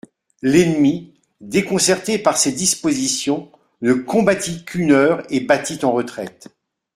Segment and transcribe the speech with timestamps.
[0.41, 3.51] L'ennemi, déconcerté par ces dispositions,
[3.81, 6.47] ne combattit qu'une heure et battit en retraite.